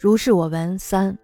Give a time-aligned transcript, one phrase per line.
[0.00, 1.18] 如是我闻三，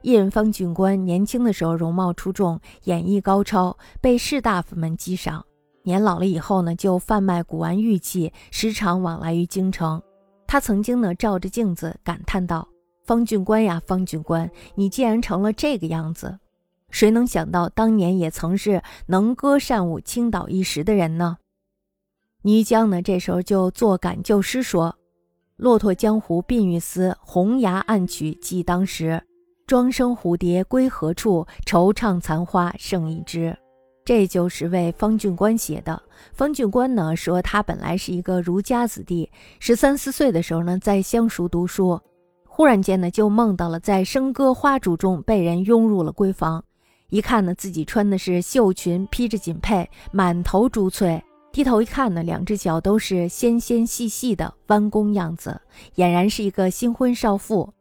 [0.00, 5.44] 一人方俊官年轻的时候容貌出众，演艺高超，被士大夫们激赏。
[5.82, 10.00] 年老了以后呢，就贩卖古玩玉器，时常往来于京城。
[10.46, 12.68] 他曾经呢，照着镜子感叹道
[13.02, 16.38] ：“方俊官呀，方俊官，你既然成了这个样子，
[16.92, 21.38] 谁能想到当年也曾是能歌善舞、倾倒一时的人呢？”
[22.42, 24.96] 倪江呢，这时候就作感旧诗说。
[25.56, 29.22] 骆驼江湖鬓欲丝，红牙暗曲记当时。
[29.66, 31.46] 庄生蝴蝶归何处？
[31.64, 33.56] 惆怅残花剩一枝。
[34.04, 36.00] 这就是为方俊官写的。
[36.34, 41.98] 方俊官呢说，他本来是一个儒家子弟，十三四岁的时候呢，在乡塾读书，
[42.46, 46.62] 忽然间呢，就梦到了在笙歌花烛中被人拥入了闺房。
[47.08, 51.20] 一看呢，自己穿的是绣裙，披着锦佩，满头珠翠。
[51.56, 55.58] 低头一看呢，两只脚都是纤纤细细的弯弓样子，
[55.94, 57.72] 俨然是一个新婚少妇，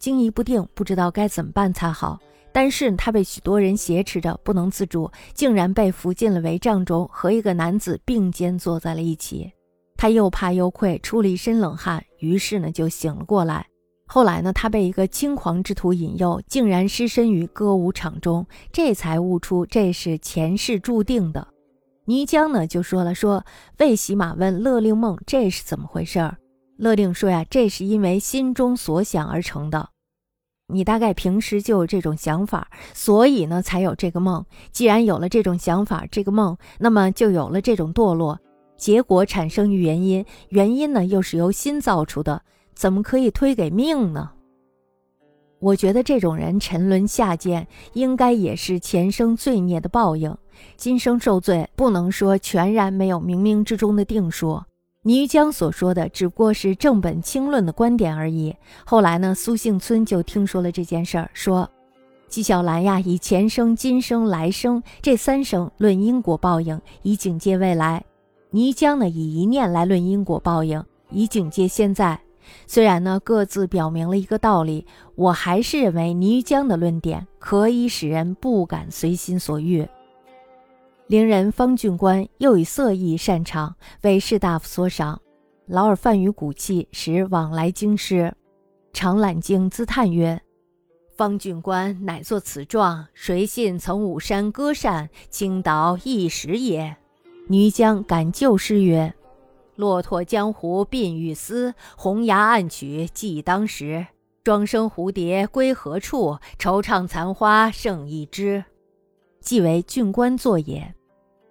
[0.00, 2.18] 惊疑不定，不知道该怎么办才好。
[2.52, 9.48] 但是她被许多人挟持着，不能自主，竟然被扶进了帷帐中，和一个男子并肩坐在了一起。
[9.96, 13.64] 他又怕又愧，出了一身冷汗，于是呢就醒了过来。
[14.06, 21.53] 后来呢，他被一个轻狂之徒引诱，竟然失身于歌舞场中，这才悟出这是前世注定的。
[22.06, 23.44] 倪江呢就说了，说
[23.78, 26.36] 魏喜马问勒令梦这是怎么回事儿？
[26.76, 29.88] 勒令说呀，这是因为心中所想而成的。
[30.68, 34.44] 你大概平时就有这种想法，所以呢才有这个梦。
[34.72, 38.38] 既然有了这种想法，这个梦，那么就有了这种堕落。
[38.76, 42.42] 结果产生于原因，原因呢又是由心造出的，
[42.74, 44.32] 怎么可以推给命呢？
[45.64, 50.36] 我觉得这种人沉沦下贱，应该也是前生罪孽的报应。
[50.76, 54.62] 今生受罪，不能说全然没有冥冥之中的定数。
[55.04, 58.54] 倪江所说的只不过是正本清论的观点而已。
[58.84, 61.66] 后来呢，苏杏村就听说了这件事儿，说
[62.28, 68.02] ：“纪晓岚呀，以前生、今生、来生这三生论因果报应，以警戒未来；
[68.50, 72.20] 倪江呢，以一念来论因果报应，以警戒现在。
[72.66, 79.88] 虽然呢，各自表明了一个道理，我还是认为倪江的论点可以使人不敢随心所欲。”
[81.08, 85.20] 伶人方俊观又以色艺擅长，为士大夫所赏。
[85.66, 88.34] 劳尔泛于骨气，时往来京师，
[88.92, 90.40] 常览经自叹曰
[91.16, 96.96] ：“方俊观乃作此状，谁信曾武山歌善，倾倒一时也？”
[97.48, 99.14] 倪江感旧诗曰
[99.76, 104.06] ：“骆驼江湖鬓欲丝，红牙暗曲记当时。
[104.42, 106.38] 庄生蝴蝶归何处？
[106.58, 108.64] 惆怅残花剩一枝。”
[109.40, 110.94] 即为郡官作也。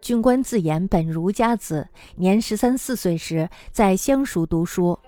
[0.00, 4.98] 郡官自言本儒家子，年十三四岁时在乡塾读书，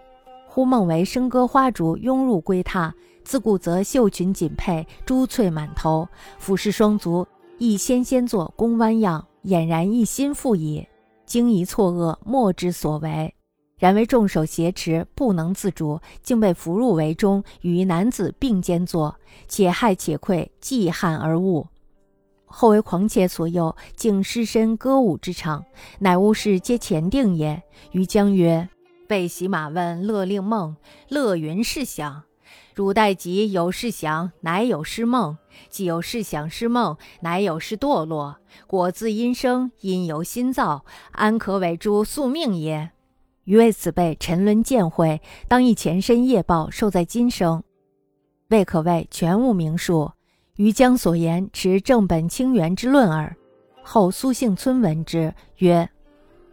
[0.48, 2.92] 忽梦为笙歌花烛拥入闺榻，
[3.24, 6.08] 自顾则绣裙锦佩，珠翠满头，
[6.38, 7.26] 俯视双足，
[7.58, 10.86] 亦纤纤作弓弯样，俨然一心腹矣。
[11.28, 13.34] 惊疑错愕，莫知所为。
[13.78, 19.14] 然为众手挟持，不能自主，竟被俘入围中，与男子并肩坐，
[19.46, 21.66] 且骇且愧，既憾而悟。
[22.46, 25.64] 后为狂且所诱，竟失身歌舞之场，
[25.98, 27.62] 乃吾事皆前定也。
[27.92, 28.66] 于将曰
[29.06, 30.74] ：“备喜马问乐令梦，
[31.10, 32.22] 乐云是想。
[32.74, 35.36] 汝待即有事想，乃有失梦；
[35.68, 38.36] 既有事想失梦，乃有失堕落。
[38.66, 42.90] 果自因生，因由心造，安可为诸宿命也？
[43.44, 47.62] 余为此辈沉沦见会，当以前身业报受在今生，
[48.48, 50.12] 未可谓全无名数。”
[50.58, 53.36] 余将所言持正本清源之论耳。
[53.80, 55.88] 后苏姓村闻之，曰：“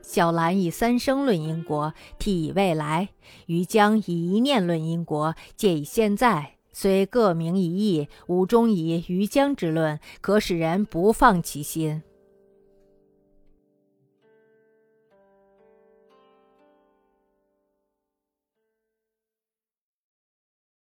[0.08, 3.10] 小兰以三生论因果，替以未来；
[3.48, 6.52] 于江以一念论因果，借以现在。
[6.72, 12.04] 虽各名一义，吾终以于江之论，可使人不放其心。”